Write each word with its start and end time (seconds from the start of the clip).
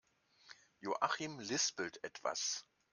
Joachim 0.79 1.37
lispelt 1.39 2.03
etwas. 2.03 2.65